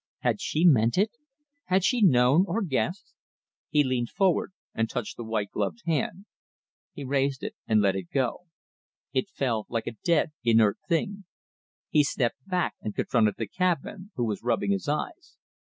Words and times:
Had 0.21 0.41
she 0.41 0.65
meant 0.65 0.97
it? 0.97 1.11
Had 1.65 1.83
she 1.83 2.01
known 2.01 2.43
or 2.47 2.63
guessed? 2.63 3.13
He 3.69 3.83
leaned 3.83 4.09
forward 4.09 4.51
and 4.73 4.89
touched 4.89 5.15
the 5.15 5.23
white 5.23 5.51
gloved 5.51 5.83
hand. 5.85 6.25
He 6.91 7.03
raised 7.03 7.43
it 7.43 7.53
and 7.67 7.81
let 7.81 7.93
go. 8.11 8.47
It 9.13 9.29
fell 9.29 9.67
like 9.69 9.85
a 9.85 9.91
dead, 10.03 10.31
inert 10.43 10.79
thing. 10.89 11.25
He 11.91 12.03
stepped 12.03 12.47
back 12.47 12.73
and 12.81 12.95
confronted 12.95 13.35
the 13.37 13.45
cabman, 13.47 14.09
who 14.15 14.25
was 14.25 14.41
rubbing 14.41 14.71
his 14.71 14.89
eyes. 14.89 15.37